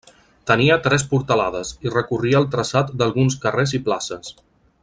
Tenia 0.51 0.77
tres 0.87 1.05
portalades, 1.11 1.75
i 1.87 1.93
recorria 1.97 2.41
el 2.43 2.49
traçat 2.57 2.93
d'alguns 3.03 3.41
carrers 3.47 3.79
i 3.81 3.83
places. 3.91 4.35